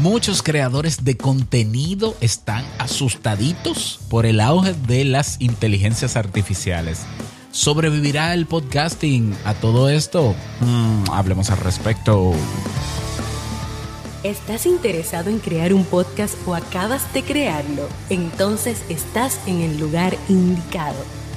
Muchos 0.00 0.42
creadores 0.42 1.04
de 1.04 1.18
contenido 1.18 2.16
están 2.22 2.64
asustaditos 2.78 4.00
por 4.08 4.24
el 4.24 4.40
auge 4.40 4.72
de 4.72 5.04
las 5.04 5.38
inteligencias 5.42 6.16
artificiales. 6.16 7.02
¿Sobrevivirá 7.50 8.32
el 8.32 8.46
podcasting 8.46 9.36
a 9.44 9.52
todo 9.52 9.90
esto? 9.90 10.34
Mm, 10.60 11.10
hablemos 11.10 11.50
al 11.50 11.58
respecto. 11.58 12.32
¿Estás 14.22 14.64
interesado 14.64 15.28
en 15.28 15.38
crear 15.38 15.74
un 15.74 15.84
podcast 15.84 16.34
o 16.46 16.54
acabas 16.54 17.12
de 17.12 17.22
crearlo? 17.22 17.86
Entonces 18.08 18.82
estás 18.88 19.38
en 19.46 19.60
el 19.60 19.78
lugar 19.78 20.16
indicado, 20.30 21.04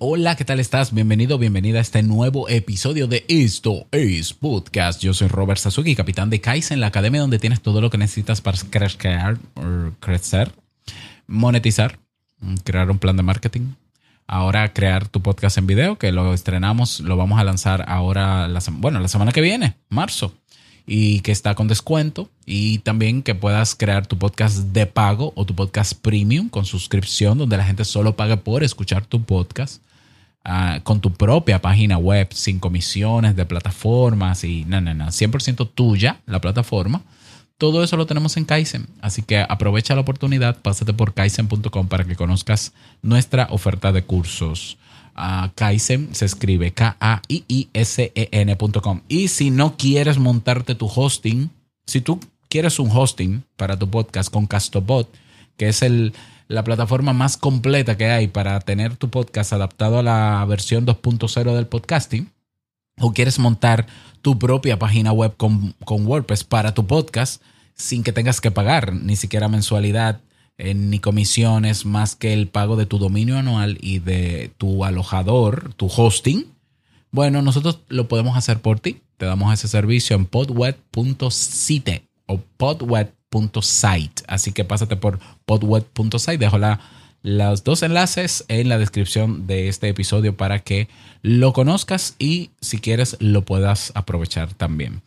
Hola, 0.00 0.36
¿qué 0.36 0.44
tal 0.44 0.60
estás? 0.60 0.94
Bienvenido, 0.94 1.38
bienvenida 1.38 1.78
a 1.78 1.82
este 1.82 2.04
nuevo 2.04 2.48
episodio 2.48 3.08
de 3.08 3.24
Esto 3.26 3.88
es 3.90 4.32
Podcast. 4.32 5.02
Yo 5.02 5.12
soy 5.12 5.26
Robert 5.26 5.58
Sasuki, 5.58 5.96
capitán 5.96 6.30
de 6.30 6.40
Kaizen, 6.40 6.78
la 6.78 6.86
academia 6.86 7.20
donde 7.20 7.40
tienes 7.40 7.62
todo 7.62 7.80
lo 7.80 7.90
que 7.90 7.98
necesitas 7.98 8.40
para 8.40 8.56
crecer, 8.70 9.38
crecer 9.98 10.52
monetizar, 11.26 11.98
crear 12.62 12.92
un 12.92 13.00
plan 13.00 13.16
de 13.16 13.24
marketing. 13.24 13.72
Ahora 14.28 14.72
crear 14.72 15.08
tu 15.08 15.20
podcast 15.20 15.58
en 15.58 15.66
video, 15.66 15.98
que 15.98 16.12
lo 16.12 16.32
estrenamos, 16.32 17.00
lo 17.00 17.16
vamos 17.16 17.40
a 17.40 17.44
lanzar 17.44 17.84
ahora, 17.88 18.48
bueno, 18.74 19.00
la 19.00 19.08
semana 19.08 19.32
que 19.32 19.40
viene, 19.40 19.74
marzo 19.88 20.32
y 20.86 21.22
que 21.22 21.32
está 21.32 21.56
con 21.56 21.66
descuento 21.66 22.30
y 22.46 22.78
también 22.78 23.24
que 23.24 23.34
puedas 23.34 23.74
crear 23.74 24.06
tu 24.06 24.16
podcast 24.16 24.58
de 24.58 24.86
pago 24.86 25.32
o 25.34 25.44
tu 25.44 25.56
podcast 25.56 25.94
premium 25.94 26.48
con 26.48 26.64
suscripción 26.66 27.36
donde 27.36 27.56
la 27.56 27.64
gente 27.64 27.84
solo 27.84 28.14
paga 28.14 28.36
por 28.36 28.62
escuchar 28.62 29.04
tu 29.04 29.24
podcast 29.24 29.82
uh, 30.48 30.82
con 30.82 31.00
tu 31.00 31.12
propia 31.12 31.60
página 31.60 31.98
web 31.98 32.28
sin 32.32 32.58
comisiones 32.58 33.36
de 33.36 33.44
plataformas 33.44 34.42
y 34.44 34.64
no, 34.64 34.80
no, 34.80 34.94
no, 34.94 35.06
100% 35.06 35.70
tuya 35.74 36.20
la 36.26 36.40
plataforma. 36.40 37.02
Todo 37.58 37.82
eso 37.82 37.96
lo 37.96 38.06
tenemos 38.06 38.36
en 38.36 38.44
Kaizen, 38.44 38.86
así 39.00 39.22
que 39.22 39.38
aprovecha 39.38 39.94
la 39.94 40.02
oportunidad, 40.02 40.62
pásate 40.62 40.92
por 40.92 41.12
kaizen.com 41.12 41.88
para 41.88 42.04
que 42.04 42.14
conozcas 42.14 42.72
nuestra 43.02 43.48
oferta 43.50 43.92
de 43.92 44.02
cursos. 44.04 44.78
Kaizen 45.56 46.14
se 46.14 46.24
escribe 46.24 46.72
K-A-I-I-S-E-N.com. 46.72 47.80
Y 49.08 49.26
si 49.28 49.50
no 49.50 49.76
quieres 49.76 50.18
montarte 50.18 50.74
tu 50.76 50.86
hosting, 50.86 51.50
si 51.86 52.00
tú 52.00 52.20
quieres 52.48 52.78
un 52.78 52.90
hosting 52.90 53.42
para 53.56 53.76
tu 53.76 53.90
podcast 53.90 54.32
con 54.32 54.46
Castobot, 54.46 55.12
que 55.58 55.68
es 55.68 55.82
el, 55.82 56.14
la 56.48 56.64
plataforma 56.64 57.12
más 57.12 57.36
completa 57.36 57.98
que 57.98 58.06
hay 58.06 58.28
para 58.28 58.58
tener 58.60 58.96
tu 58.96 59.10
podcast 59.10 59.52
adaptado 59.52 59.98
a 59.98 60.02
la 60.02 60.42
versión 60.46 60.86
2.0 60.86 61.54
del 61.54 61.66
podcasting, 61.66 62.32
o 62.98 63.12
quieres 63.12 63.38
montar 63.38 63.86
tu 64.22 64.38
propia 64.38 64.78
página 64.78 65.12
web 65.12 65.36
con, 65.36 65.74
con 65.84 66.06
WordPress 66.06 66.44
para 66.44 66.72
tu 66.72 66.86
podcast 66.86 67.42
sin 67.74 68.02
que 68.02 68.12
tengas 68.12 68.40
que 68.40 68.50
pagar 68.50 68.94
ni 68.94 69.16
siquiera 69.16 69.48
mensualidad 69.48 70.20
ni 70.58 70.98
comisiones 70.98 71.86
más 71.86 72.16
que 72.16 72.32
el 72.32 72.48
pago 72.48 72.74
de 72.74 72.86
tu 72.86 72.98
dominio 72.98 73.38
anual 73.38 73.78
y 73.80 74.00
de 74.00 74.50
tu 74.58 74.84
alojador, 74.84 75.72
tu 75.74 75.86
hosting, 75.86 76.46
bueno, 77.10 77.42
nosotros 77.42 77.80
lo 77.88 78.08
podemos 78.08 78.36
hacer 78.36 78.60
por 78.60 78.80
ti. 78.80 79.00
Te 79.16 79.26
damos 79.26 79.52
ese 79.52 79.68
servicio 79.68 80.16
en 80.16 80.26
podweb.site 80.26 82.02
o 82.26 82.40
podweb.site. 83.30 84.22
Así 84.26 84.52
que 84.52 84.64
pásate 84.64 84.96
por 84.96 85.18
podweb.site. 85.46 86.38
Dejo 86.38 86.58
la, 86.58 86.80
los 87.22 87.64
dos 87.64 87.82
enlaces 87.82 88.44
en 88.48 88.68
la 88.68 88.78
descripción 88.78 89.46
de 89.46 89.68
este 89.68 89.88
episodio 89.88 90.36
para 90.36 90.60
que 90.60 90.88
lo 91.22 91.52
conozcas 91.52 92.14
y 92.18 92.50
si 92.60 92.78
quieres 92.78 93.16
lo 93.20 93.42
puedas 93.42 93.92
aprovechar 93.94 94.54
también. 94.54 95.02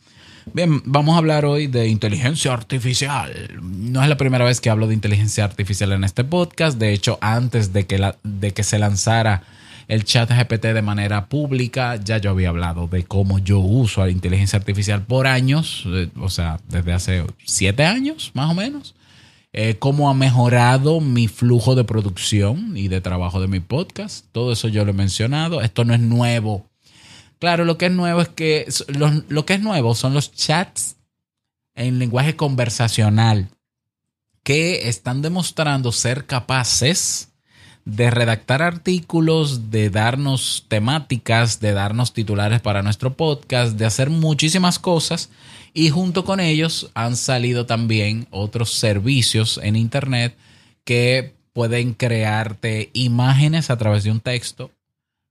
Bien, 0.52 0.82
vamos 0.84 1.14
a 1.14 1.18
hablar 1.18 1.44
hoy 1.44 1.68
de 1.68 1.86
inteligencia 1.86 2.52
artificial. 2.52 3.60
No 3.62 4.02
es 4.02 4.08
la 4.08 4.16
primera 4.16 4.44
vez 4.44 4.60
que 4.60 4.70
hablo 4.70 4.88
de 4.88 4.94
inteligencia 4.94 5.44
artificial 5.44 5.92
en 5.92 6.02
este 6.02 6.24
podcast. 6.24 6.78
De 6.78 6.92
hecho, 6.92 7.16
antes 7.20 7.72
de 7.72 7.86
que, 7.86 8.12
de 8.24 8.52
que 8.52 8.64
se 8.64 8.80
lanzara 8.80 9.44
el 9.92 10.04
chat 10.04 10.30
GPT 10.30 10.66
de 10.66 10.82
manera 10.82 11.26
pública, 11.26 11.96
ya 11.96 12.18
yo 12.18 12.30
había 12.30 12.48
hablado 12.48 12.86
de 12.86 13.04
cómo 13.04 13.38
yo 13.38 13.58
uso 13.58 14.02
la 14.02 14.10
inteligencia 14.10 14.58
artificial 14.58 15.02
por 15.02 15.26
años, 15.26 15.84
eh, 15.86 16.08
o 16.20 16.30
sea, 16.30 16.60
desde 16.68 16.92
hace 16.92 17.24
siete 17.44 17.84
años 17.84 18.30
más 18.34 18.50
o 18.50 18.54
menos. 18.54 18.94
Eh, 19.54 19.76
cómo 19.78 20.08
ha 20.08 20.14
mejorado 20.14 21.00
mi 21.00 21.28
flujo 21.28 21.74
de 21.74 21.84
producción 21.84 22.74
y 22.74 22.88
de 22.88 23.02
trabajo 23.02 23.40
de 23.40 23.48
mi 23.48 23.60
podcast. 23.60 24.24
Todo 24.32 24.52
eso 24.52 24.68
yo 24.68 24.84
lo 24.86 24.92
he 24.92 24.94
mencionado. 24.94 25.60
Esto 25.60 25.84
no 25.84 25.92
es 25.92 26.00
nuevo 26.00 26.72
Claro, 27.42 27.64
lo 27.64 27.76
que 27.76 27.86
es 27.86 27.92
nuevo 27.92 28.20
es 28.20 28.28
que 28.28 28.68
lo, 28.86 29.44
que 29.44 29.54
es 29.54 29.60
nuevo 29.60 29.96
son 29.96 30.14
los 30.14 30.30
chats 30.30 30.94
en 31.74 31.98
lenguaje 31.98 32.36
conversacional 32.36 33.48
que 34.44 34.88
están 34.88 35.22
demostrando 35.22 35.90
ser 35.90 36.26
capaces 36.26 37.31
de 37.84 38.10
redactar 38.10 38.62
artículos, 38.62 39.70
de 39.70 39.90
darnos 39.90 40.64
temáticas, 40.68 41.60
de 41.60 41.72
darnos 41.72 42.12
titulares 42.12 42.60
para 42.60 42.82
nuestro 42.82 43.14
podcast, 43.14 43.76
de 43.76 43.86
hacer 43.86 44.10
muchísimas 44.10 44.78
cosas. 44.78 45.30
Y 45.74 45.90
junto 45.90 46.24
con 46.24 46.38
ellos 46.38 46.90
han 46.94 47.16
salido 47.16 47.66
también 47.66 48.26
otros 48.30 48.70
servicios 48.70 49.58
en 49.62 49.76
Internet 49.76 50.36
que 50.84 51.34
pueden 51.52 51.94
crearte 51.94 52.90
imágenes 52.92 53.70
a 53.70 53.76
través 53.78 54.04
de 54.04 54.10
un 54.10 54.20
texto, 54.20 54.70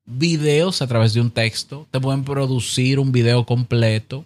videos 0.06 0.82
a 0.82 0.88
través 0.88 1.14
de 1.14 1.22
un 1.22 1.32
texto, 1.32 1.88
te 1.92 2.00
pueden 2.00 2.24
producir 2.24 3.00
un 3.00 3.12
video 3.12 3.46
completo, 3.46 4.26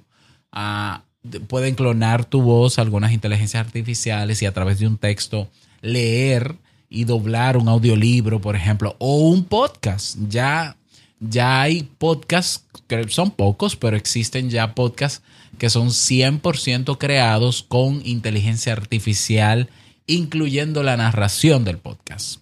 ah, 0.51 1.03
pueden 1.47 1.75
clonar 1.75 2.25
tu 2.25 2.41
voz 2.41 2.79
algunas 2.79 3.13
inteligencias 3.13 3.65
artificiales 3.65 4.41
y 4.41 4.45
a 4.45 4.53
través 4.53 4.79
de 4.79 4.87
un 4.87 4.97
texto 4.97 5.49
leer 5.81 6.55
y 6.89 7.05
doblar 7.05 7.57
un 7.57 7.67
audiolibro, 7.67 8.39
por 8.39 8.55
ejemplo, 8.55 8.95
o 8.99 9.29
un 9.29 9.45
podcast. 9.45 10.17
Ya, 10.29 10.77
ya 11.19 11.61
hay 11.61 11.83
podcasts, 11.83 12.65
que 12.87 13.07
son 13.09 13.31
pocos, 13.31 13.75
pero 13.75 13.97
existen 13.97 14.49
ya 14.49 14.73
podcasts 14.75 15.21
que 15.57 15.69
son 15.69 15.89
100% 15.89 16.97
creados 16.97 17.63
con 17.63 18.01
inteligencia 18.05 18.73
artificial, 18.73 19.69
incluyendo 20.05 20.83
la 20.83 20.97
narración 20.97 21.63
del 21.63 21.77
podcast. 21.77 22.41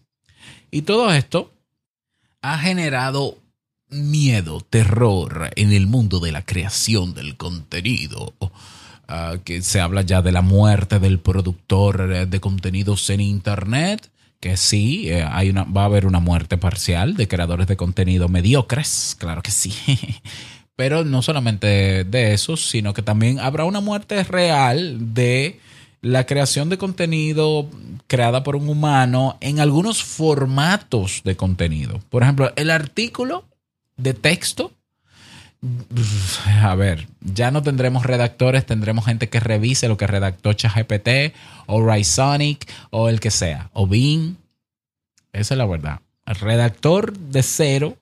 Y 0.71 0.81
todo 0.81 1.13
esto 1.13 1.53
ha 2.41 2.57
generado 2.57 3.37
miedo, 3.89 4.61
terror 4.61 5.51
en 5.55 5.71
el 5.71 5.87
mundo 5.87 6.19
de 6.19 6.31
la 6.31 6.43
creación 6.43 7.13
del 7.13 7.37
contenido. 7.37 8.33
Ah, 9.07 9.35
que 9.43 9.61
se 9.61 9.81
habla 9.81 10.01
ya 10.01 10.21
de 10.21 10.31
la 10.31 10.41
muerte 10.41 10.97
del 10.97 11.19
productor 11.19 12.27
de 12.27 12.39
contenidos 12.39 13.09
en 13.09 13.19
Internet, 13.19 14.09
que 14.43 14.57
sí, 14.57 15.09
eh, 15.09 15.23
hay 15.23 15.49
una, 15.49 15.63
va 15.63 15.83
a 15.83 15.85
haber 15.85 16.05
una 16.05 16.19
muerte 16.19 16.57
parcial 16.57 17.15
de 17.15 17.29
creadores 17.29 17.65
de 17.65 17.77
contenido 17.77 18.27
mediocres, 18.27 19.15
claro 19.17 19.41
que 19.41 19.51
sí. 19.51 19.73
Pero 20.75 21.05
no 21.05 21.21
solamente 21.21 22.03
de 22.03 22.33
eso, 22.33 22.57
sino 22.57 22.93
que 22.93 23.01
también 23.01 23.39
habrá 23.39 23.63
una 23.63 23.79
muerte 23.79 24.21
real 24.25 25.13
de 25.13 25.61
la 26.01 26.25
creación 26.25 26.67
de 26.67 26.77
contenido 26.77 27.69
creada 28.07 28.43
por 28.43 28.57
un 28.57 28.67
humano 28.67 29.37
en 29.39 29.61
algunos 29.61 30.03
formatos 30.03 31.21
de 31.23 31.37
contenido. 31.37 32.01
Por 32.09 32.23
ejemplo, 32.23 32.51
el 32.57 32.69
artículo 32.69 33.45
de 33.95 34.13
texto. 34.13 34.73
A 36.61 36.75
ver, 36.75 37.07
ya 37.21 37.49
no 37.49 37.63
tendremos 37.63 38.05
redactores, 38.05 38.65
tendremos 38.65 39.05
gente 39.05 39.29
que 39.29 39.39
revise 39.39 39.87
lo 39.87 39.95
que 39.95 40.07
redactó 40.07 40.51
ChatGPT 40.51 41.33
o 41.67 41.81
Rysonic 41.81 42.69
o 42.89 43.07
el 43.07 43.21
que 43.21 43.31
sea, 43.31 43.69
o 43.71 43.87
Bing. 43.87 44.42
Esa 45.33 45.55
es 45.55 45.57
la 45.57 45.65
verdad. 45.65 45.99
El 46.25 46.35
redactor 46.35 47.17
de 47.17 47.43
cero, 47.43 47.97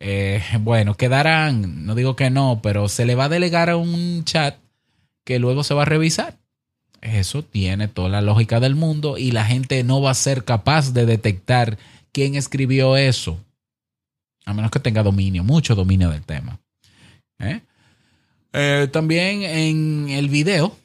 eh, 0.00 0.42
bueno, 0.60 0.96
quedarán, 0.96 1.86
no 1.86 1.94
digo 1.94 2.16
que 2.16 2.28
no, 2.28 2.60
pero 2.62 2.88
se 2.88 3.06
le 3.06 3.14
va 3.14 3.24
a 3.24 3.28
delegar 3.28 3.70
a 3.70 3.76
un 3.76 4.24
chat 4.24 4.56
que 5.24 5.38
luego 5.38 5.64
se 5.64 5.74
va 5.74 5.82
a 5.82 5.86
revisar. 5.86 6.36
Eso 7.00 7.42
tiene 7.42 7.88
toda 7.88 8.08
la 8.08 8.20
lógica 8.20 8.60
del 8.60 8.74
mundo 8.74 9.18
y 9.18 9.30
la 9.30 9.44
gente 9.44 9.82
no 9.84 10.02
va 10.02 10.10
a 10.10 10.14
ser 10.14 10.44
capaz 10.44 10.92
de 10.92 11.06
detectar 11.06 11.78
quién 12.12 12.34
escribió 12.34 12.96
eso, 12.96 13.38
a 14.44 14.52
menos 14.52 14.70
que 14.70 14.80
tenga 14.80 15.02
dominio, 15.02 15.44
mucho 15.44 15.74
dominio 15.74 16.10
del 16.10 16.22
tema. 16.22 16.58
¿eh? 17.38 17.60
Eh, 18.52 18.88
también 18.90 19.42
en 19.42 20.08
el 20.10 20.28
video 20.28 20.76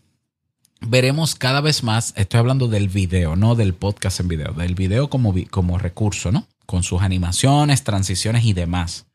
veremos 0.82 1.36
cada 1.36 1.62
vez 1.62 1.84
más, 1.84 2.14
estoy 2.16 2.40
hablando 2.40 2.68
del 2.68 2.90
video, 2.90 3.36
no 3.36 3.56
del 3.56 3.74
podcast 3.74 4.20
en 4.20 4.28
video, 4.28 4.54
del 4.54 4.76
video 4.76 5.10
como, 5.10 5.34
como 5.50 5.78
recurso, 5.78 6.32
¿no? 6.32 6.48
Con 6.66 6.84
sus 6.84 7.02
animaciones, 7.02 7.84
transiciones 7.84 8.46
y 8.46 8.54
demás. 8.54 9.06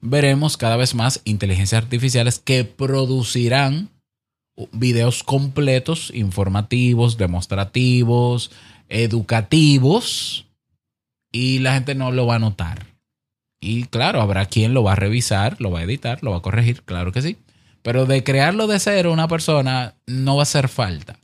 Veremos 0.00 0.56
cada 0.56 0.76
vez 0.76 0.94
más 0.94 1.20
inteligencias 1.24 1.82
artificiales 1.82 2.38
que 2.38 2.64
producirán 2.64 3.90
videos 4.72 5.22
completos, 5.22 6.10
informativos, 6.14 7.16
demostrativos, 7.16 8.50
educativos, 8.88 10.46
y 11.32 11.58
la 11.58 11.74
gente 11.74 11.94
no 11.94 12.12
lo 12.12 12.26
va 12.26 12.36
a 12.36 12.40
notar. 12.40 12.86
Y 13.60 13.84
claro, 13.84 14.20
habrá 14.20 14.46
quien 14.46 14.74
lo 14.74 14.82
va 14.82 14.92
a 14.92 14.96
revisar, 14.96 15.60
lo 15.60 15.70
va 15.70 15.80
a 15.80 15.82
editar, 15.82 16.22
lo 16.22 16.30
va 16.30 16.38
a 16.38 16.42
corregir, 16.42 16.82
claro 16.82 17.12
que 17.12 17.22
sí. 17.22 17.36
Pero 17.86 18.04
de 18.04 18.24
crearlo 18.24 18.66
de 18.66 18.80
cero 18.80 19.12
una 19.12 19.28
persona 19.28 19.94
no 20.08 20.34
va 20.34 20.42
a 20.42 20.50
hacer 20.50 20.66
falta, 20.66 21.20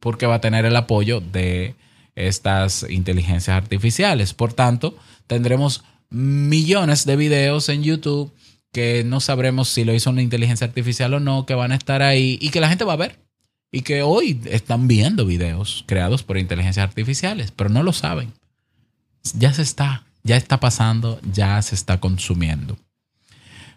porque 0.00 0.24
va 0.24 0.36
a 0.36 0.40
tener 0.40 0.64
el 0.64 0.74
apoyo 0.74 1.20
de 1.20 1.74
estas 2.14 2.86
inteligencias 2.88 3.54
artificiales. 3.54 4.32
Por 4.32 4.54
tanto, 4.54 4.96
tendremos 5.26 5.84
millones 6.08 7.04
de 7.04 7.16
videos 7.16 7.68
en 7.68 7.82
YouTube 7.82 8.32
que 8.72 9.04
no 9.04 9.20
sabremos 9.20 9.68
si 9.68 9.84
lo 9.84 9.92
hizo 9.92 10.08
una 10.08 10.22
inteligencia 10.22 10.66
artificial 10.66 11.12
o 11.12 11.20
no, 11.20 11.44
que 11.44 11.54
van 11.54 11.72
a 11.72 11.76
estar 11.76 12.00
ahí 12.00 12.38
y 12.40 12.48
que 12.48 12.60
la 12.60 12.70
gente 12.70 12.84
va 12.84 12.94
a 12.94 12.96
ver. 12.96 13.18
Y 13.70 13.82
que 13.82 14.00
hoy 14.00 14.40
están 14.46 14.88
viendo 14.88 15.26
videos 15.26 15.84
creados 15.86 16.22
por 16.22 16.38
inteligencias 16.38 16.88
artificiales, 16.88 17.50
pero 17.50 17.68
no 17.68 17.82
lo 17.82 17.92
saben. 17.92 18.32
Ya 19.34 19.52
se 19.52 19.60
está, 19.60 20.06
ya 20.22 20.38
está 20.38 20.58
pasando, 20.58 21.20
ya 21.34 21.60
se 21.60 21.74
está 21.74 22.00
consumiendo. 22.00 22.78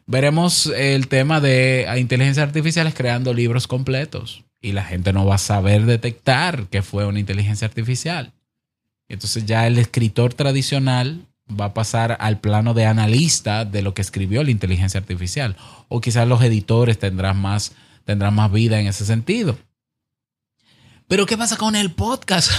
Veremos 0.08 0.68
el 0.68 1.08
tema 1.08 1.42
de 1.42 1.88
inteligencias 1.98 2.46
artificiales 2.48 2.94
creando 2.94 3.34
libros 3.34 3.68
completos 3.68 4.44
y 4.62 4.72
la 4.72 4.84
gente 4.84 5.14
no 5.14 5.26
va 5.26 5.36
a 5.36 5.40
saber 5.40 5.86
detectar 5.86 6.68
que 6.68 6.84
fue 6.84 7.06
una 7.06 7.20
inteligencia 7.20 7.68
artificial. 7.68 8.32
Entonces 9.08 9.46
ya 9.46 9.66
el 9.66 9.78
escritor 9.80 10.34
tradicional 10.34 11.26
va 11.50 11.66
a 11.66 11.74
pasar 11.74 12.18
al 12.20 12.40
plano 12.40 12.74
de 12.74 12.86
analista 12.86 13.66
de 13.66 13.82
lo 13.82 13.94
que 13.94 14.02
escribió 14.02 14.44
la 14.44 14.52
inteligencia 14.52 15.00
artificial. 15.00 15.58
O 15.88 16.02
quizás 16.02 16.28
los 16.28 16.42
editores 16.44 17.00
tendrán 17.00 17.38
más, 17.40 17.74
tendrán 18.04 18.36
más 18.36 18.52
vida 18.52 18.80
en 18.80 18.88
ese 18.88 19.06
sentido. 19.06 19.58
Pero 21.08 21.26
¿qué 21.26 21.38
pasa 21.38 21.58
con 21.58 21.76
el 21.76 21.92
podcast? 21.92 22.52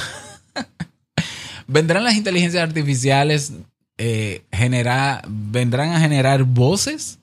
¿Vendrán 1.69 2.05
las 2.05 2.15
inteligencias 2.15 2.63
artificiales 2.63 3.53
eh, 3.99 4.45
vendrán 5.29 5.93
a 5.93 6.01
generar 6.01 6.45
voces 6.45 7.19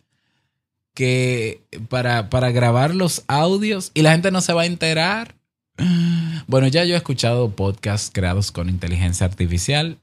que 0.93 1.61
para, 1.89 2.29
para 2.29 2.51
grabar 2.51 2.93
los 2.93 3.23
audios 3.27 3.91
y 3.93 4.01
la 4.01 4.11
gente 4.11 4.31
no 4.31 4.41
se 4.41 4.53
va 4.53 4.63
a 4.63 4.67
enterar? 4.67 5.35
Bueno, 6.45 6.67
ya 6.67 6.83
yo 6.83 6.93
he 6.93 6.97
escuchado 6.97 7.55
podcasts 7.55 8.11
creados 8.13 8.51
con 8.51 8.69
inteligencia 8.69 9.25
artificial 9.25 9.99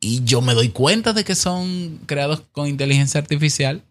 y 0.00 0.22
yo 0.24 0.40
me 0.40 0.54
doy 0.54 0.68
cuenta 0.68 1.12
de 1.12 1.24
que 1.24 1.34
son 1.34 2.00
creados 2.06 2.42
con 2.52 2.68
inteligencia 2.68 3.20
artificial 3.20 3.82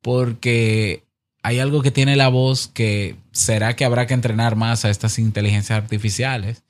porque 0.00 1.04
hay 1.42 1.58
algo 1.58 1.82
que 1.82 1.90
tiene 1.90 2.16
la 2.16 2.28
voz 2.28 2.68
que 2.68 3.16
será 3.32 3.74
que 3.76 3.84
habrá 3.84 4.06
que 4.06 4.14
entrenar 4.14 4.56
más 4.56 4.84
a 4.84 4.90
estas 4.90 5.18
inteligencias 5.18 5.78
artificiales, 5.78 6.62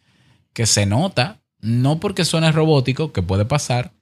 que 0.53 0.67
se 0.67 0.87
nota, 0.87 1.41
no 1.61 2.01
porque 2.01 2.25
suene 2.25 2.53
robótico, 2.53 3.13
que 3.13 3.23
puede 3.23 3.45
pasar, 3.45 3.93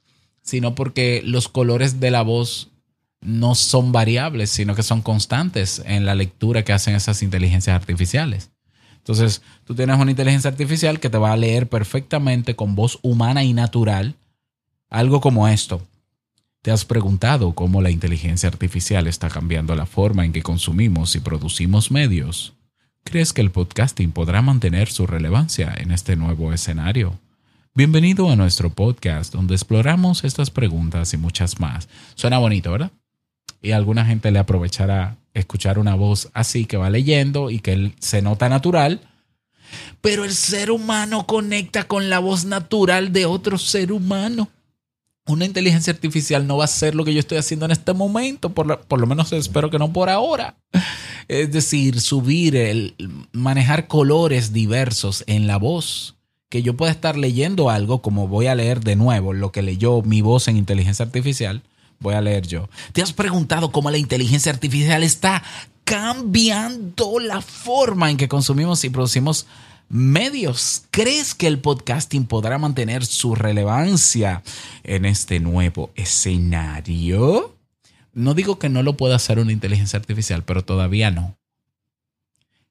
sino 0.42 0.74
porque 0.74 1.22
los 1.24 1.48
colores 1.48 2.00
de 2.00 2.10
la 2.10 2.22
voz 2.22 2.70
no 3.26 3.54
son 3.54 3.92
variables, 3.92 4.50
sino 4.50 4.74
que 4.74 4.82
son 4.82 5.02
constantes 5.02 5.82
en 5.84 6.06
la 6.06 6.14
lectura 6.14 6.64
que 6.64 6.72
hacen 6.72 6.94
esas 6.94 7.22
inteligencias 7.22 7.74
artificiales. 7.74 8.50
Entonces, 8.98 9.42
tú 9.64 9.74
tienes 9.74 9.98
una 9.98 10.10
inteligencia 10.10 10.50
artificial 10.50 11.00
que 11.00 11.10
te 11.10 11.18
va 11.18 11.32
a 11.32 11.36
leer 11.36 11.68
perfectamente 11.68 12.56
con 12.56 12.74
voz 12.74 12.98
humana 13.02 13.44
y 13.44 13.52
natural 13.52 14.14
algo 14.88 15.20
como 15.20 15.48
esto. 15.48 15.86
¿Te 16.62 16.70
has 16.70 16.84
preguntado 16.84 17.52
cómo 17.52 17.82
la 17.82 17.90
inteligencia 17.90 18.48
artificial 18.48 19.06
está 19.06 19.28
cambiando 19.28 19.74
la 19.74 19.86
forma 19.86 20.24
en 20.24 20.32
que 20.32 20.42
consumimos 20.42 21.14
y 21.14 21.20
producimos 21.20 21.90
medios? 21.90 22.54
¿Crees 23.04 23.32
que 23.32 23.40
el 23.40 23.52
podcasting 23.52 24.10
podrá 24.10 24.42
mantener 24.42 24.88
su 24.88 25.06
relevancia 25.06 25.72
en 25.76 25.92
este 25.92 26.16
nuevo 26.16 26.52
escenario? 26.52 27.18
Bienvenido 27.74 28.30
a 28.30 28.36
nuestro 28.36 28.70
podcast 28.70 29.32
donde 29.32 29.54
exploramos 29.54 30.24
estas 30.24 30.50
preguntas 30.50 31.12
y 31.12 31.16
muchas 31.16 31.60
más. 31.60 31.88
Suena 32.14 32.38
bonito, 32.38 32.72
¿verdad? 32.72 32.90
Y 33.66 33.72
alguna 33.72 34.04
gente 34.04 34.30
le 34.30 34.38
aprovechará 34.38 35.16
escuchar 35.34 35.78
una 35.78 35.94
voz 35.94 36.30
así 36.32 36.66
que 36.66 36.76
va 36.76 36.88
leyendo 36.90 37.50
y 37.50 37.58
que 37.58 37.92
se 37.98 38.22
nota 38.22 38.48
natural, 38.48 39.00
pero 40.00 40.24
el 40.24 40.32
ser 40.32 40.70
humano 40.70 41.26
conecta 41.26 41.84
con 41.84 42.08
la 42.08 42.20
voz 42.20 42.44
natural 42.44 43.12
de 43.12 43.26
otro 43.26 43.58
ser 43.58 43.92
humano 43.92 44.48
una 45.26 45.44
inteligencia 45.44 45.92
artificial 45.92 46.46
no 46.46 46.56
va 46.56 46.64
a 46.64 46.66
hacer 46.66 46.94
lo 46.94 47.04
que 47.04 47.12
yo 47.12 47.20
estoy 47.20 47.38
haciendo 47.38 47.66
en 47.66 47.72
este 47.72 47.92
momento, 47.92 48.50
por, 48.50 48.98
lo 48.98 49.06
menos 49.06 49.32
espero 49.32 49.70
que 49.70 49.78
no 49.78 49.92
por 49.92 50.08
ahora. 50.08 50.56
Es 51.28 51.50
decir, 51.50 52.00
subir, 52.00 52.54
el, 52.54 52.94
manejar 53.32 53.88
colores 53.88 54.52
diversos 54.52 55.24
en 55.26 55.46
la 55.46 55.56
voz. 55.56 56.14
Que 56.48 56.62
yo 56.62 56.76
pueda 56.76 56.92
estar 56.92 57.16
leyendo 57.18 57.70
algo, 57.70 58.02
como 58.02 58.28
voy 58.28 58.46
a 58.46 58.54
leer 58.54 58.78
de 58.80 58.94
nuevo 58.94 59.32
lo 59.32 59.50
que 59.50 59.62
leyó 59.62 60.02
mi 60.02 60.20
voz 60.20 60.46
en 60.46 60.56
inteligencia 60.56 61.04
artificial, 61.04 61.62
voy 62.00 62.14
a 62.14 62.20
leer 62.20 62.46
yo. 62.46 62.68
¿Te 62.92 63.02
has 63.02 63.12
preguntado 63.12 63.72
cómo 63.72 63.90
la 63.90 63.98
inteligencia 63.98 64.52
artificial 64.52 65.02
está 65.02 65.42
cambiando 65.84 67.20
la 67.20 67.40
forma 67.40 68.10
en 68.10 68.16
que 68.16 68.28
consumimos 68.28 68.82
y 68.84 68.90
producimos 68.90 69.46
medios. 69.88 70.84
¿Crees 70.90 71.34
que 71.34 71.46
el 71.46 71.60
podcasting 71.60 72.26
podrá 72.26 72.58
mantener 72.58 73.06
su 73.06 73.34
relevancia 73.34 74.42
en 74.82 75.04
este 75.04 75.40
nuevo 75.40 75.90
escenario? 75.94 77.54
No 78.12 78.34
digo 78.34 78.58
que 78.58 78.68
no 78.68 78.82
lo 78.82 78.96
pueda 78.96 79.16
hacer 79.16 79.38
una 79.38 79.52
inteligencia 79.52 79.98
artificial, 79.98 80.42
pero 80.42 80.64
todavía 80.64 81.10
no. 81.10 81.36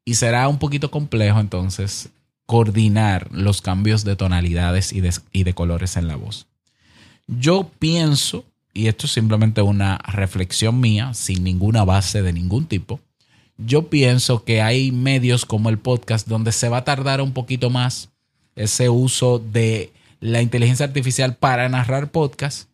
Y 0.03 0.15
será 0.15 0.47
un 0.47 0.59
poquito 0.59 0.91
complejo 0.91 1.39
entonces 1.39 2.09
coordinar 2.45 3.29
los 3.31 3.61
cambios 3.61 4.03
de 4.03 4.15
tonalidades 4.15 4.93
y 4.93 5.01
de, 5.01 5.13
y 5.31 5.43
de 5.43 5.53
colores 5.53 5.97
en 5.97 6.07
la 6.07 6.15
voz. 6.15 6.47
Yo 7.27 7.71
pienso, 7.79 8.45
y 8.75 8.87
esto 8.87 9.07
es 9.07 9.13
simplemente 9.13 9.61
una 9.61 9.97
reflexión 9.99 10.81
mía, 10.81 11.13
sin 11.13 11.45
ninguna 11.45 11.85
base 11.85 12.21
de 12.21 12.33
ningún 12.33 12.67
tipo, 12.67 12.99
yo 13.57 13.89
pienso 13.89 14.43
que 14.43 14.61
hay 14.61 14.91
medios 14.91 15.45
como 15.45 15.69
el 15.69 15.79
podcast 15.79 16.27
donde 16.27 16.51
se 16.51 16.67
va 16.67 16.77
a 16.77 16.83
tardar 16.83 17.21
un 17.21 17.31
poquito 17.31 17.69
más 17.69 18.09
ese 18.55 18.89
uso 18.89 19.39
de 19.39 19.93
la 20.19 20.41
inteligencia 20.41 20.85
artificial 20.85 21.37
para 21.37 21.69
narrar 21.69 22.11
podcast. 22.11 22.69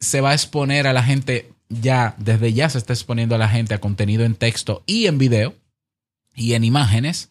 Se 0.00 0.20
va 0.20 0.30
a 0.30 0.34
exponer 0.34 0.88
a 0.88 0.92
la 0.92 1.04
gente 1.04 1.52
ya, 1.68 2.16
desde 2.18 2.52
ya 2.52 2.68
se 2.68 2.78
está 2.78 2.92
exponiendo 2.92 3.36
a 3.36 3.38
la 3.38 3.48
gente 3.48 3.74
a 3.74 3.80
contenido 3.80 4.24
en 4.24 4.34
texto 4.34 4.82
y 4.86 5.06
en 5.06 5.18
video 5.18 5.54
y 6.34 6.54
en 6.54 6.64
imágenes 6.64 7.30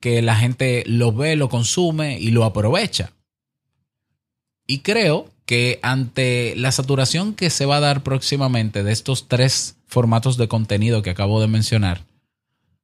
que 0.00 0.20
la 0.20 0.36
gente 0.36 0.84
lo 0.86 1.12
ve, 1.12 1.34
lo 1.36 1.48
consume 1.48 2.18
y 2.18 2.30
lo 2.30 2.44
aprovecha. 2.44 3.12
Y 4.66 4.80
creo 4.80 5.30
que 5.50 5.80
ante 5.82 6.54
la 6.54 6.70
saturación 6.70 7.34
que 7.34 7.50
se 7.50 7.66
va 7.66 7.78
a 7.78 7.80
dar 7.80 8.04
próximamente 8.04 8.84
de 8.84 8.92
estos 8.92 9.26
tres 9.26 9.74
formatos 9.88 10.36
de 10.36 10.46
contenido 10.46 11.02
que 11.02 11.10
acabo 11.10 11.40
de 11.40 11.48
mencionar, 11.48 12.04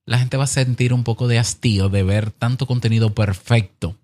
la 0.04 0.18
gente 0.18 0.36
va 0.36 0.42
a 0.42 0.48
sentir 0.48 0.92
un 0.92 1.04
poco 1.04 1.28
de 1.28 1.38
hastío 1.38 1.88
de 1.90 2.02
ver 2.02 2.32
tanto 2.32 2.66
contenido 2.66 3.14
perfecto 3.14 3.96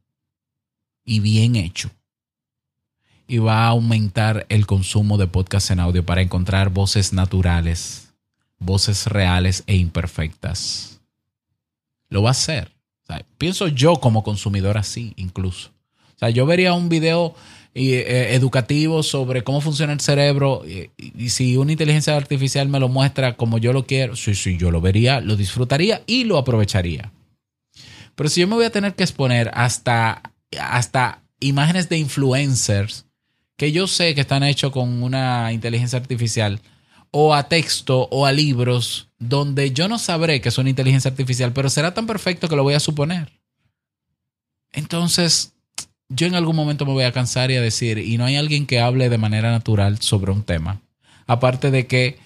y 1.04 1.18
bien 1.18 1.56
hecho. 1.56 1.90
Y 3.26 3.38
va 3.38 3.64
a 3.64 3.70
aumentar 3.70 4.46
el 4.48 4.64
consumo 4.64 5.18
de 5.18 5.26
podcast 5.26 5.72
en 5.72 5.80
audio 5.80 6.06
para 6.06 6.22
encontrar 6.22 6.68
voces 6.68 7.12
naturales, 7.12 8.14
voces 8.60 9.08
reales 9.08 9.64
e 9.66 9.74
imperfectas. 9.74 11.00
Lo 12.08 12.22
va 12.22 12.28
a 12.28 12.38
hacer. 12.38 12.70
pienso 13.38 13.66
yo 13.66 13.96
como 13.96 14.22
consumidor 14.22 14.78
así, 14.78 15.14
incluso. 15.16 15.72
O 16.14 16.18
sea, 16.18 16.30
yo 16.30 16.46
vería 16.46 16.72
un 16.72 16.88
video 16.88 17.34
y, 17.74 17.94
eh, 17.94 18.34
educativo 18.34 19.02
sobre 19.02 19.42
cómo 19.42 19.60
funciona 19.60 19.92
el 19.92 20.00
cerebro 20.00 20.62
y, 20.66 21.30
si 21.30 21.56
una 21.56 21.72
inteligencia 21.72 22.16
artificial 22.16 22.68
me 22.68 22.80
lo 22.80 22.88
muestra 22.88 23.36
como 23.36 23.58
yo 23.58 23.72
lo 23.72 23.86
quiero, 23.86 24.16
sí, 24.16 24.34
sí, 24.34 24.56
yo 24.58 24.70
lo 24.70 24.80
vería, 24.80 25.20
lo 25.20 25.36
disfrutaría 25.36 26.02
y 26.06 26.24
lo 26.24 26.38
aprovecharía. 26.38 27.12
Pero 28.14 28.28
si 28.28 28.40
yo 28.40 28.48
me 28.48 28.56
voy 28.56 28.66
a 28.66 28.70
tener 28.70 28.94
que 28.94 29.04
exponer 29.04 29.50
hasta, 29.54 30.22
hasta 30.60 31.22
imágenes 31.40 31.88
de 31.88 31.98
influencers 31.98 33.06
que 33.56 33.72
yo 33.72 33.86
sé 33.86 34.14
que 34.14 34.20
están 34.20 34.42
hechos 34.42 34.72
con 34.72 35.02
una 35.02 35.52
inteligencia 35.52 35.98
artificial 35.98 36.60
o 37.10 37.34
a 37.34 37.48
texto 37.48 38.08
o 38.10 38.26
a 38.26 38.32
libros 38.32 39.08
donde 39.18 39.72
yo 39.72 39.88
no 39.88 39.98
sabré 39.98 40.40
que 40.40 40.48
es 40.48 40.58
una 40.58 40.70
inteligencia 40.70 41.10
artificial, 41.10 41.52
pero 41.52 41.70
será 41.70 41.94
tan 41.94 42.06
perfecto 42.06 42.48
que 42.48 42.56
lo 42.56 42.64
voy 42.64 42.74
a 42.74 42.80
suponer. 42.80 43.32
Entonces, 44.72 45.52
yo 46.14 46.26
en 46.26 46.34
algún 46.34 46.56
momento 46.56 46.86
me 46.86 46.92
voy 46.92 47.04
a 47.04 47.12
cansar 47.12 47.50
y 47.50 47.56
a 47.56 47.60
decir, 47.60 47.98
y 47.98 48.18
no 48.18 48.24
hay 48.24 48.36
alguien 48.36 48.66
que 48.66 48.80
hable 48.80 49.08
de 49.08 49.18
manera 49.18 49.50
natural 49.50 50.00
sobre 50.00 50.32
un 50.32 50.42
tema. 50.42 50.80
Aparte 51.26 51.70
de 51.70 51.86
que 51.86 52.18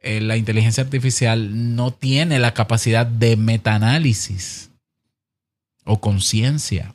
eh, 0.00 0.20
la 0.20 0.36
inteligencia 0.36 0.84
artificial 0.84 1.74
no 1.74 1.90
tiene 1.92 2.38
la 2.38 2.54
capacidad 2.54 3.06
de 3.06 3.36
metaanálisis. 3.36 4.70
o 5.90 6.00
conciencia. 6.00 6.92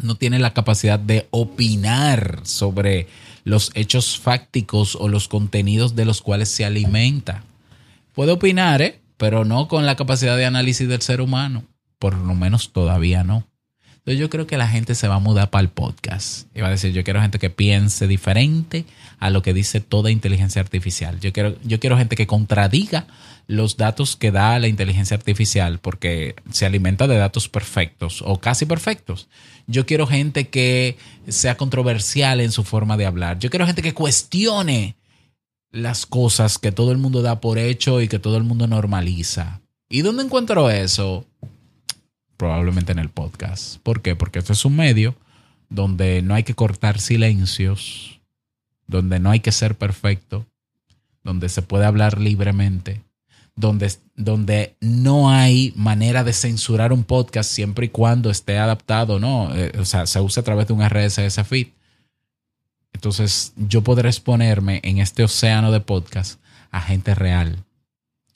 No 0.00 0.14
tiene 0.14 0.38
la 0.38 0.54
capacidad 0.54 1.00
de 1.00 1.26
opinar 1.30 2.42
sobre 2.44 3.08
los 3.42 3.72
hechos 3.74 4.20
fácticos 4.20 4.94
o 4.94 5.08
los 5.08 5.26
contenidos 5.26 5.96
de 5.96 6.04
los 6.04 6.22
cuales 6.22 6.48
se 6.48 6.64
alimenta. 6.64 7.42
Puede 8.14 8.30
opinar, 8.30 8.82
¿eh? 8.82 9.00
pero 9.16 9.44
no 9.44 9.66
con 9.66 9.84
la 9.84 9.96
capacidad 9.96 10.36
de 10.36 10.46
análisis 10.46 10.88
del 10.88 11.02
ser 11.02 11.20
humano. 11.20 11.64
Por 11.98 12.16
lo 12.16 12.34
menos 12.36 12.72
todavía 12.72 13.24
no. 13.24 13.48
Entonces 14.08 14.20
yo 14.20 14.30
creo 14.30 14.46
que 14.46 14.56
la 14.56 14.68
gente 14.68 14.94
se 14.94 15.06
va 15.06 15.16
a 15.16 15.18
mudar 15.18 15.50
para 15.50 15.60
el 15.60 15.68
podcast. 15.68 16.46
Y 16.56 16.62
va 16.62 16.68
a 16.68 16.70
decir, 16.70 16.94
yo 16.94 17.04
quiero 17.04 17.20
gente 17.20 17.38
que 17.38 17.50
piense 17.50 18.06
diferente 18.06 18.86
a 19.18 19.28
lo 19.28 19.42
que 19.42 19.52
dice 19.52 19.82
toda 19.82 20.10
inteligencia 20.10 20.62
artificial. 20.62 21.20
Yo 21.20 21.30
quiero, 21.30 21.56
yo 21.62 21.78
quiero 21.78 21.98
gente 21.98 22.16
que 22.16 22.26
contradiga 22.26 23.06
los 23.48 23.76
datos 23.76 24.16
que 24.16 24.30
da 24.30 24.58
la 24.60 24.66
inteligencia 24.66 25.14
artificial 25.14 25.78
porque 25.78 26.36
se 26.50 26.64
alimenta 26.64 27.06
de 27.06 27.18
datos 27.18 27.50
perfectos 27.50 28.22
o 28.24 28.40
casi 28.40 28.64
perfectos. 28.64 29.28
Yo 29.66 29.84
quiero 29.84 30.06
gente 30.06 30.48
que 30.48 30.96
sea 31.28 31.58
controversial 31.58 32.40
en 32.40 32.50
su 32.50 32.64
forma 32.64 32.96
de 32.96 33.04
hablar. 33.04 33.38
Yo 33.38 33.50
quiero 33.50 33.66
gente 33.66 33.82
que 33.82 33.92
cuestione 33.92 34.96
las 35.70 36.06
cosas 36.06 36.56
que 36.56 36.72
todo 36.72 36.92
el 36.92 36.98
mundo 36.98 37.20
da 37.20 37.42
por 37.42 37.58
hecho 37.58 38.00
y 38.00 38.08
que 38.08 38.18
todo 38.18 38.38
el 38.38 38.44
mundo 38.44 38.66
normaliza. 38.66 39.60
¿Y 39.90 40.00
dónde 40.00 40.22
encuentro 40.22 40.70
eso? 40.70 41.26
Probablemente 42.38 42.92
en 42.92 43.00
el 43.00 43.10
podcast. 43.10 43.78
¿Por 43.82 44.00
qué? 44.00 44.16
Porque 44.16 44.38
este 44.38 44.54
es 44.54 44.64
un 44.64 44.76
medio 44.76 45.16
donde 45.68 46.22
no 46.22 46.34
hay 46.34 46.44
que 46.44 46.54
cortar 46.54 47.00
silencios, 47.00 48.20
donde 48.86 49.18
no 49.18 49.30
hay 49.30 49.40
que 49.40 49.52
ser 49.52 49.76
perfecto, 49.76 50.46
donde 51.24 51.48
se 51.48 51.62
puede 51.62 51.84
hablar 51.84 52.20
libremente, 52.20 53.02
donde, 53.56 53.92
donde 54.14 54.76
no 54.80 55.30
hay 55.30 55.72
manera 55.76 56.22
de 56.22 56.32
censurar 56.32 56.92
un 56.92 57.02
podcast 57.02 57.50
siempre 57.50 57.86
y 57.86 57.90
cuando 57.90 58.30
esté 58.30 58.56
adaptado, 58.56 59.18
¿no? 59.18 59.54
Eh, 59.54 59.72
o 59.78 59.84
sea, 59.84 60.06
se 60.06 60.20
usa 60.20 60.40
a 60.40 60.44
través 60.44 60.68
de 60.68 60.74
un 60.74 60.88
RSS 60.88 61.44
feed. 61.44 61.68
Entonces, 62.92 63.52
yo 63.56 63.82
podré 63.82 64.08
exponerme 64.08 64.80
en 64.84 64.98
este 64.98 65.24
océano 65.24 65.72
de 65.72 65.80
podcast 65.80 66.40
a 66.70 66.80
gente 66.80 67.14
real. 67.14 67.64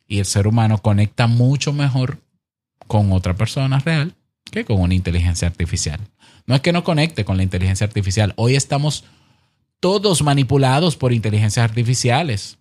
Y 0.06 0.18
el 0.18 0.26
ser 0.26 0.48
humano 0.48 0.78
conecta 0.78 1.28
mucho 1.28 1.72
mejor 1.72 2.18
con 2.92 3.10
otra 3.12 3.34
persona 3.34 3.78
real 3.78 4.14
que 4.50 4.66
con 4.66 4.78
una 4.78 4.92
inteligencia 4.92 5.48
artificial. 5.48 5.98
No 6.44 6.54
es 6.54 6.60
que 6.60 6.74
no 6.74 6.84
conecte 6.84 7.24
con 7.24 7.38
la 7.38 7.42
inteligencia 7.42 7.86
artificial. 7.86 8.34
Hoy 8.36 8.54
estamos 8.54 9.04
todos 9.80 10.20
manipulados 10.20 10.94
por 10.98 11.14
inteligencias 11.14 11.64
artificiales. 11.64 12.58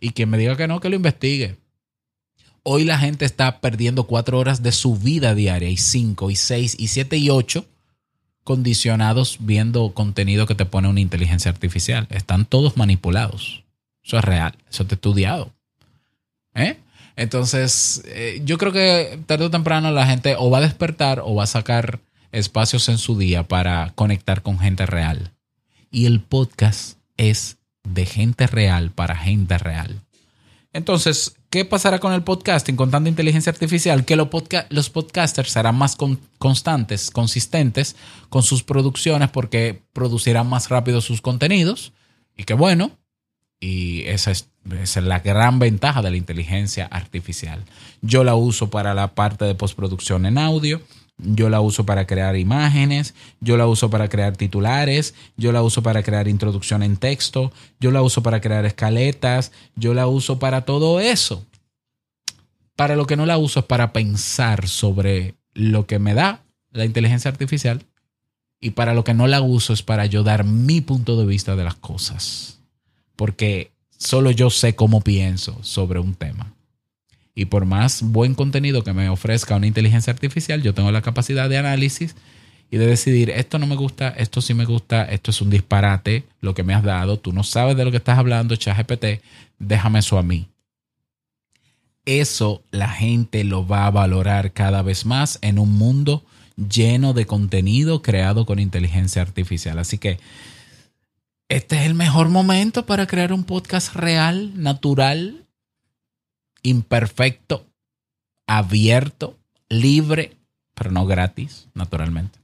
Y 0.00 0.12
quien 0.12 0.30
me 0.30 0.38
diga 0.38 0.56
que 0.56 0.66
no, 0.66 0.80
que 0.80 0.88
lo 0.88 0.96
investigue. 0.96 1.58
Hoy 2.62 2.84
la 2.84 2.98
gente 2.98 3.26
está 3.26 3.60
perdiendo 3.60 4.04
cuatro 4.04 4.38
horas 4.38 4.62
de 4.62 4.72
su 4.72 4.96
vida 4.96 5.34
diaria 5.34 5.68
y 5.68 5.76
cinco 5.76 6.30
y 6.30 6.36
seis 6.36 6.74
y 6.78 6.88
siete 6.88 7.18
y 7.18 7.28
ocho 7.28 7.66
condicionados 8.44 9.36
viendo 9.38 9.92
contenido 9.92 10.46
que 10.46 10.54
te 10.54 10.64
pone 10.64 10.88
una 10.88 11.00
inteligencia 11.00 11.50
artificial. 11.50 12.06
Están 12.08 12.46
todos 12.46 12.78
manipulados. 12.78 13.64
Eso 14.02 14.16
es 14.16 14.24
real. 14.24 14.56
Eso 14.70 14.86
te 14.86 14.94
estudiado. 14.94 15.52
¿Eh? 16.54 16.78
Entonces, 17.16 18.02
eh, 18.06 18.40
yo 18.44 18.58
creo 18.58 18.72
que 18.72 19.20
tarde 19.26 19.46
o 19.46 19.50
temprano 19.50 19.90
la 19.90 20.06
gente 20.06 20.34
o 20.38 20.50
va 20.50 20.58
a 20.58 20.62
despertar 20.62 21.20
o 21.20 21.34
va 21.34 21.44
a 21.44 21.46
sacar 21.46 22.00
espacios 22.32 22.88
en 22.88 22.98
su 22.98 23.18
día 23.18 23.46
para 23.46 23.92
conectar 23.94 24.42
con 24.42 24.58
gente 24.58 24.86
real. 24.86 25.32
Y 25.90 26.06
el 26.06 26.20
podcast 26.20 26.98
es 27.16 27.58
de 27.84 28.06
gente 28.06 28.46
real 28.46 28.90
para 28.90 29.16
gente 29.16 29.58
real. 29.58 30.02
Entonces, 30.72 31.36
¿qué 31.50 31.66
pasará 31.66 31.98
con 31.98 32.14
el 32.14 32.22
podcasting 32.22 32.76
con 32.76 32.90
tanta 32.90 33.10
inteligencia 33.10 33.52
artificial? 33.52 34.06
Que 34.06 34.16
los, 34.16 34.90
podcasters 34.90 35.50
serán 35.50 35.76
más 35.76 35.96
constantes, 36.38 37.10
consistentes 37.10 37.94
con 38.30 38.42
sus 38.42 38.62
producciones 38.62 39.28
porque 39.30 39.82
producirán 39.92 40.48
más 40.48 40.70
rápido 40.70 41.02
sus 41.02 41.20
contenidos. 41.20 41.92
Y 42.36 42.44
qué 42.44 42.54
bueno. 42.54 42.98
Y 43.60 44.02
esa 44.06 44.30
es, 44.30 44.48
esa 44.70 45.00
es 45.00 45.06
la 45.06 45.20
gran 45.20 45.58
ventaja 45.58 46.02
de 46.02 46.10
la 46.10 46.16
inteligencia 46.16 46.86
artificial. 46.86 47.62
Yo 48.00 48.24
la 48.24 48.34
uso 48.34 48.70
para 48.70 48.94
la 48.94 49.08
parte 49.08 49.44
de 49.44 49.54
postproducción 49.54 50.26
en 50.26 50.38
audio 50.38 50.80
yo 51.18 51.48
la 51.48 51.60
uso 51.60 51.86
para 51.86 52.06
crear 52.06 52.36
imágenes, 52.36 53.14
yo 53.40 53.56
la 53.56 53.66
uso 53.66 53.90
para 53.90 54.08
crear 54.08 54.36
titulares, 54.36 55.14
yo 55.36 55.52
la 55.52 55.62
uso 55.62 55.82
para 55.82 56.02
crear 56.02 56.26
introducción 56.26 56.82
en 56.82 56.96
texto, 56.96 57.52
yo 57.78 57.90
la 57.90 58.02
uso 58.02 58.22
para 58.22 58.40
crear 58.40 58.64
escaletas, 58.64 59.52
yo 59.76 59.94
la 59.94 60.08
uso 60.08 60.38
para 60.38 60.62
todo 60.62 61.00
eso. 61.00 61.46
Para 62.76 62.96
lo 62.96 63.06
que 63.06 63.16
no 63.16 63.26
la 63.26 63.38
uso 63.38 63.60
es 63.60 63.66
para 63.66 63.92
pensar 63.92 64.66
sobre 64.66 65.34
lo 65.54 65.86
que 65.86 65.98
me 65.98 66.14
da 66.14 66.42
la 66.72 66.84
inteligencia 66.84 67.30
artificial 67.30 67.84
y 68.58 68.70
para 68.70 68.94
lo 68.94 69.04
que 69.04 69.14
no 69.14 69.26
la 69.26 69.42
uso 69.42 69.72
es 69.72 69.82
para 69.82 70.06
yo 70.06 70.22
dar 70.24 70.44
mi 70.44 70.80
punto 70.80 71.16
de 71.16 71.26
vista 71.26 71.54
de 71.54 71.64
las 71.64 71.74
cosas. 71.74 72.60
Porque 73.14 73.71
solo 74.02 74.30
yo 74.30 74.50
sé 74.50 74.74
cómo 74.74 75.00
pienso 75.00 75.58
sobre 75.62 76.00
un 76.00 76.14
tema. 76.14 76.52
Y 77.34 77.46
por 77.46 77.64
más 77.64 78.02
buen 78.02 78.34
contenido 78.34 78.82
que 78.82 78.92
me 78.92 79.08
ofrezca 79.08 79.56
una 79.56 79.66
inteligencia 79.66 80.12
artificial, 80.12 80.62
yo 80.62 80.74
tengo 80.74 80.90
la 80.90 81.02
capacidad 81.02 81.48
de 81.48 81.56
análisis 81.56 82.14
y 82.70 82.78
de 82.78 82.86
decidir, 82.86 83.30
esto 83.30 83.58
no 83.58 83.66
me 83.66 83.76
gusta, 83.76 84.08
esto 84.10 84.40
sí 84.40 84.54
me 84.54 84.64
gusta, 84.64 85.04
esto 85.04 85.30
es 85.30 85.40
un 85.40 85.50
disparate, 85.50 86.24
lo 86.40 86.54
que 86.54 86.62
me 86.62 86.74
has 86.74 86.82
dado, 86.82 87.18
tú 87.18 87.32
no 87.32 87.42
sabes 87.42 87.76
de 87.76 87.84
lo 87.84 87.90
que 87.90 87.98
estás 87.98 88.18
hablando, 88.18 88.56
ChatGPT, 88.56 89.22
déjame 89.58 90.00
eso 90.00 90.18
a 90.18 90.22
mí. 90.22 90.48
Eso 92.04 92.62
la 92.70 92.88
gente 92.88 93.44
lo 93.44 93.66
va 93.66 93.86
a 93.86 93.90
valorar 93.90 94.52
cada 94.52 94.82
vez 94.82 95.06
más 95.06 95.38
en 95.42 95.58
un 95.58 95.78
mundo 95.78 96.24
lleno 96.56 97.12
de 97.12 97.26
contenido 97.26 98.02
creado 98.02 98.46
con 98.46 98.58
inteligencia 98.58 99.22
artificial. 99.22 99.78
Así 99.78 99.98
que 99.98 100.18
este 101.52 101.76
es 101.76 101.82
el 101.82 101.92
mejor 101.92 102.30
momento 102.30 102.86
para 102.86 103.06
crear 103.06 103.30
un 103.30 103.44
podcast 103.44 103.94
real, 103.94 104.52
natural, 104.62 105.44
imperfecto, 106.62 107.66
abierto, 108.46 109.36
libre, 109.68 110.38
pero 110.74 110.90
no 110.92 111.04
gratis, 111.04 111.68
naturalmente. 111.74 112.38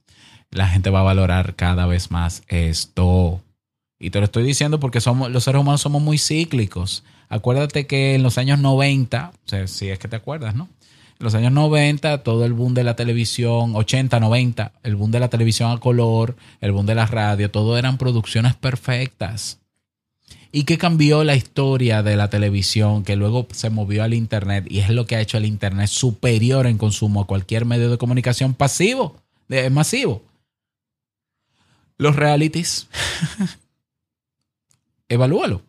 La 0.51 0.69
gente 0.69 0.91
va 0.91 1.01
a 1.01 1.05
valorar 1.05 1.55
cada 1.55 1.87
vez 1.87 2.11
más 2.11 2.43
esto. 2.49 3.41
Y 3.99 4.11
te 4.11 4.19
lo 4.19 4.27
estoy 4.27 4.43
diciendo 4.43 4.79
porque 4.79 5.01
somos, 5.01 5.31
los 5.31 5.43
seres 5.43 5.63
humanos 5.63 5.81
somos 5.81 6.03
muy 6.03 6.19
cíclicos. 6.19 7.03
Acuérdate 7.31 7.87
que 7.87 8.15
en 8.15 8.23
los 8.23 8.37
años 8.37 8.59
90, 8.59 9.33
si 9.65 9.89
es 9.89 9.99
que 9.99 10.09
te 10.09 10.17
acuerdas, 10.17 10.55
¿no? 10.55 10.69
Los 11.19 11.35
años 11.35 11.53
90, 11.53 12.23
todo 12.23 12.45
el 12.45 12.53
boom 12.53 12.75
de 12.75 12.85
la 12.85 12.95
televisión, 12.95 13.75
80, 13.75 14.21
90, 14.21 14.73
el 14.85 14.97
boom 14.97 15.11
de 15.11 15.21
la 15.21 15.29
televisión 15.29 15.71
a 15.73 15.79
color, 15.79 16.37
el 16.61 16.73
boom 16.73 16.87
de 16.87 16.95
la 16.95 17.07
radio, 17.07 17.51
todo 17.51 17.77
eran 17.77 17.99
producciones 17.99 18.55
perfectas 18.55 19.59
y 20.51 20.65
que 20.65 20.79
cambió 20.79 21.25
la 21.25 21.37
historia 21.37 22.03
de 22.03 22.17
la 22.17 22.31
televisión, 22.31 23.05
que 23.05 23.17
luego 23.17 23.47
se 23.53 23.71
movió 23.71 24.03
al 24.03 24.15
Internet 24.15 24.67
y 24.69 24.79
es 24.79 24.91
lo 24.91 25.07
que 25.07 25.17
ha 25.17 25.21
hecho 25.21 25.37
el 25.37 25.45
Internet 25.45 25.89
superior 25.89 26.67
en 26.67 26.79
consumo 26.79 27.23
a 27.23 27.27
cualquier 27.27 27.65
medio 27.65 27.91
de 27.91 27.99
comunicación 27.99 28.55
pasivo, 28.55 29.17
de, 29.49 29.69
masivo. 29.71 30.23
Los 31.97 32.17
realities. 32.17 32.89
Evalúalo. 35.09 35.63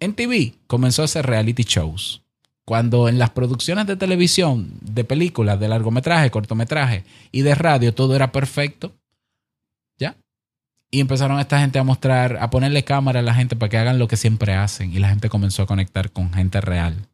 En 0.00 0.14
TV 0.14 0.54
comenzó 0.66 1.02
a 1.02 1.04
hacer 1.06 1.24
reality 1.24 1.62
shows. 1.62 2.23
Cuando 2.64 3.08
en 3.08 3.18
las 3.18 3.30
producciones 3.30 3.86
de 3.86 3.96
televisión, 3.96 4.72
de 4.80 5.04
películas, 5.04 5.60
de 5.60 5.68
largometraje, 5.68 6.30
cortometraje 6.30 7.04
y 7.30 7.42
de 7.42 7.54
radio 7.54 7.94
todo 7.94 8.16
era 8.16 8.32
perfecto, 8.32 8.92
y 10.94 11.00
empezaron 11.00 11.40
esta 11.40 11.58
gente 11.58 11.80
a 11.80 11.82
mostrar, 11.82 12.38
a 12.40 12.50
ponerle 12.50 12.84
cámara 12.84 13.18
a 13.18 13.22
la 13.24 13.34
gente 13.34 13.56
para 13.56 13.68
que 13.68 13.78
hagan 13.78 13.98
lo 13.98 14.06
que 14.06 14.16
siempre 14.16 14.54
hacen. 14.54 14.92
Y 14.92 15.00
la 15.00 15.08
gente 15.08 15.28
comenzó 15.28 15.64
a 15.64 15.66
conectar 15.66 16.12
con 16.12 16.32
gente 16.32 16.60
real. 16.60 17.08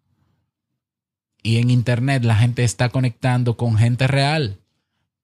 Y 1.43 1.57
en 1.57 1.71
Internet 1.71 2.25
la 2.25 2.37
gente 2.37 2.63
está 2.63 2.91
conectando 2.91 3.57
con 3.57 3.79
gente 3.79 4.07
real 4.07 4.59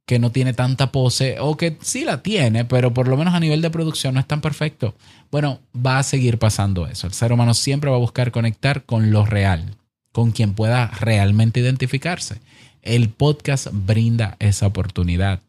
que 0.07 0.19
no 0.19 0.33
tiene 0.33 0.55
tanta 0.55 0.91
pose 0.91 1.37
o 1.39 1.59
que 1.59 1.77
sí 1.83 2.07
la 2.07 2.23
tiene, 2.23 2.65
pero 2.65 2.95
por 2.95 3.09
lo 3.09 3.19
menos 3.19 3.35
a 3.35 3.41
nivel 3.41 3.61
de 3.61 3.69
producción 3.69 4.15
no 4.15 4.21
es 4.21 4.27
tan 4.27 4.41
perfecto. 4.41 4.95
Bueno, 5.31 5.61
va 5.77 5.99
a 5.99 6.03
seguir 6.03 6.39
pasando 6.39 6.87
eso. 6.87 7.09
El 7.09 7.13
ser 7.13 7.35
humano 7.35 7.53
siempre 7.53 7.91
va 7.91 7.97
a 7.97 8.01
buscar 8.01 8.31
conectar 8.31 8.85
con 8.85 9.11
lo 9.11 9.27
real, 9.27 9.77
con 10.17 10.31
quien 10.31 10.55
pueda 10.55 10.87
realmente 10.99 11.61
identificarse. 11.61 12.41
El 12.81 13.11
podcast 13.11 13.67
brinda 13.71 14.37
esa 14.39 14.67
oportunidad 14.67 15.43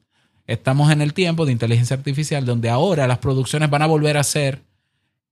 estamos 0.45 0.91
en 0.91 1.01
el 1.01 1.13
tiempo 1.13 1.45
de 1.45 1.53
inteligencia 1.53 1.95
artificial 1.95 2.45
donde 2.45 2.69
ahora 2.69 3.07
las 3.07 3.19
producciones 3.19 3.69
van 3.69 3.81
a 3.81 3.85
volver 3.85 4.17
a 4.17 4.25
ser 4.25 4.63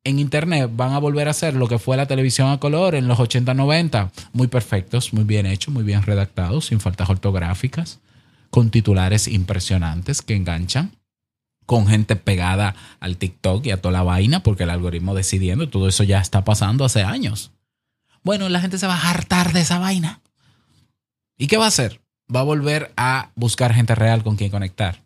en 0.06 0.20
internet, 0.20 0.72
van 0.74 0.94
a 0.94 1.00
volver 1.00 1.28
a 1.28 1.34
ser 1.34 1.54
lo 1.54 1.68
que 1.68 1.80
fue 1.80 1.98
la 1.98 2.06
televisión 2.06 2.50
a 2.50 2.62
color 2.62 2.96
en 2.96 3.10
los 3.10 3.20
80, 3.20 3.54
90, 3.54 4.10
muy 4.32 4.48
perfectos, 4.48 5.12
muy 5.12 5.26
bien 5.26 5.46
hechos, 5.46 5.74
muy 5.74 5.84
bien 5.84 6.04
redactados, 6.04 6.68
sin 6.68 6.80
faltas 6.80 7.10
ortográficas, 7.10 8.00
con 8.50 8.70
titulares 8.70 9.28
impresionantes 9.28 10.22
que 10.22 10.38
enganchan, 10.38 10.96
con 11.66 11.88
gente 11.88 12.16
pegada 12.16 12.74
al 13.02 13.18
TikTok 13.18 13.66
y 13.66 13.72
a 13.72 13.82
toda 13.82 13.92
la 13.92 14.04
vaina, 14.04 14.44
porque 14.44 14.64
el 14.64 14.70
algoritmo 14.70 15.14
decidiendo, 15.14 15.68
todo 15.68 15.90
eso 15.90 16.06
ya 16.06 16.22
está 16.22 16.46
pasando 16.46 16.86
hace 16.86 17.04
años. 17.04 17.52
Bueno, 18.26 18.50
la 18.50 18.60
gente 18.60 18.78
se 18.78 18.88
va 18.88 18.96
a 18.96 19.10
hartar 19.10 19.54
de 19.54 19.62
esa 19.62 19.80
vaina. 19.80 20.20
¿Y 21.38 21.48
qué 21.48 21.56
va 21.58 21.66
a 21.66 21.70
hacer? 21.70 22.02
va 22.34 22.40
a 22.42 22.44
volver 22.44 22.92
a 22.98 23.32
buscar 23.36 23.74
gente 23.74 23.96
real 23.96 24.24
con 24.24 24.36
quien 24.36 24.52
conectar. 24.52 25.04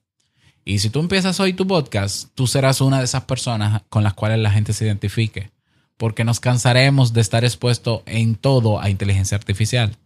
Y 0.65 0.79
si 0.79 0.89
tú 0.89 0.99
empiezas 0.99 1.39
hoy 1.39 1.53
tu 1.53 1.65
podcast, 1.65 2.29
tú 2.35 2.47
serás 2.47 2.81
una 2.81 2.99
de 2.99 3.05
esas 3.05 3.23
personas 3.23 3.81
con 3.89 4.03
las 4.03 4.13
cuales 4.13 4.39
la 4.39 4.51
gente 4.51 4.73
se 4.73 4.85
identifique. 4.85 5.51
Porque 5.97 6.23
nos 6.23 6.39
cansaremos 6.39 7.11
de 7.11 7.21
estar 7.21 7.43
expuesto 7.43 8.03
en 8.05 8.35
todo 8.35 8.79
a 8.79 8.89
inteligencia 8.89 9.35
artificial. 9.35 9.97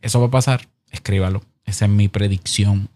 Eso 0.00 0.20
va 0.20 0.28
a 0.28 0.30
pasar. 0.30 0.68
Escríbalo. 0.90 1.42
Esa 1.66 1.84
es 1.84 1.90
mi 1.90 2.08
predicción. 2.08 2.88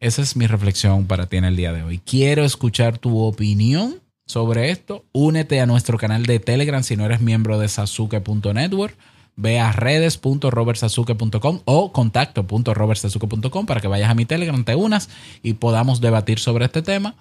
Esa 0.00 0.22
es 0.22 0.34
mi 0.34 0.48
reflexión 0.48 1.06
para 1.06 1.26
ti 1.26 1.36
en 1.36 1.44
el 1.44 1.54
día 1.54 1.72
de 1.72 1.84
hoy. 1.84 1.98
Quiero 1.98 2.44
escuchar 2.44 2.98
tu 2.98 3.20
opinión 3.20 4.00
sobre 4.26 4.70
esto. 4.70 5.04
Únete 5.12 5.60
a 5.60 5.66
nuestro 5.66 5.98
canal 5.98 6.24
de 6.24 6.38
Telegram 6.38 6.82
si 6.82 6.96
no 6.96 7.04
eres 7.04 7.20
miembro 7.20 7.58
de 7.58 7.68
sasuke.network 7.68 8.96
ve 9.36 9.60
a 9.60 9.72
redes.robertsazuke.com 9.72 11.60
o 11.64 11.92
contacto.robertsazuke.com 11.92 13.66
para 13.66 13.80
que 13.80 13.88
vayas 13.88 14.10
a 14.10 14.14
mi 14.14 14.26
Telegram, 14.26 14.64
te 14.64 14.74
unas 14.74 15.08
y 15.42 15.54
podamos 15.54 16.00
debatir 16.00 16.38
sobre 16.38 16.64
este 16.66 16.82
tema. 16.82 17.14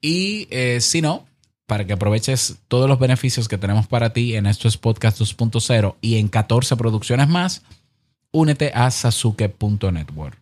Y 0.00 0.48
eh, 0.50 0.80
si 0.80 1.00
no, 1.00 1.24
para 1.66 1.86
que 1.86 1.92
aproveches 1.92 2.58
todos 2.68 2.88
los 2.88 2.98
beneficios 2.98 3.48
que 3.48 3.58
tenemos 3.58 3.86
para 3.86 4.12
ti 4.12 4.34
en 4.34 4.46
estos 4.46 4.76
Podcast 4.76 5.20
2.0 5.20 5.94
y 6.00 6.16
en 6.16 6.28
14 6.28 6.76
producciones 6.76 7.28
más, 7.28 7.62
únete 8.32 8.72
a 8.74 8.90
sasuke.network. 8.90 10.41